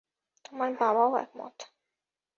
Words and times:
তোমার 0.45 0.69
বাবাও 0.73 1.11
একমত। 1.17 1.57